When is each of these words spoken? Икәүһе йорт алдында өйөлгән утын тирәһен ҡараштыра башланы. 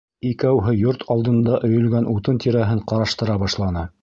Икәүһе 0.27 0.73
йорт 0.79 1.03
алдында 1.17 1.59
өйөлгән 1.69 2.11
утын 2.17 2.43
тирәһен 2.47 2.85
ҡараштыра 2.93 3.41
башланы. 3.47 3.91